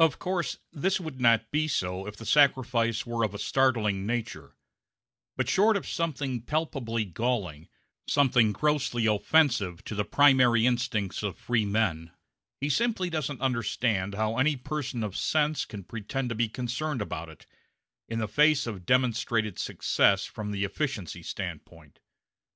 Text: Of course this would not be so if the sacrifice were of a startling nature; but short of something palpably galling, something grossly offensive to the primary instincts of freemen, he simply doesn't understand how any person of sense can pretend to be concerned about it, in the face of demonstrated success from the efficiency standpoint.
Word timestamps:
Of 0.00 0.18
course 0.18 0.58
this 0.72 0.98
would 0.98 1.20
not 1.20 1.52
be 1.52 1.68
so 1.68 2.08
if 2.08 2.16
the 2.16 2.26
sacrifice 2.26 3.06
were 3.06 3.22
of 3.24 3.34
a 3.34 3.38
startling 3.38 4.04
nature; 4.04 4.56
but 5.36 5.48
short 5.48 5.76
of 5.76 5.86
something 5.86 6.42
palpably 6.42 7.04
galling, 7.04 7.68
something 8.08 8.50
grossly 8.50 9.06
offensive 9.06 9.84
to 9.84 9.94
the 9.94 10.04
primary 10.04 10.66
instincts 10.66 11.22
of 11.22 11.38
freemen, 11.38 12.10
he 12.60 12.68
simply 12.68 13.08
doesn't 13.10 13.40
understand 13.40 14.14
how 14.14 14.38
any 14.38 14.56
person 14.56 15.04
of 15.04 15.16
sense 15.16 15.66
can 15.66 15.84
pretend 15.84 16.28
to 16.30 16.34
be 16.34 16.48
concerned 16.48 17.00
about 17.00 17.28
it, 17.28 17.46
in 18.08 18.18
the 18.18 18.26
face 18.26 18.66
of 18.66 18.84
demonstrated 18.84 19.56
success 19.56 20.24
from 20.24 20.50
the 20.50 20.64
efficiency 20.64 21.22
standpoint. 21.22 22.00